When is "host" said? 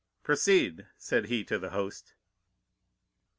1.69-2.15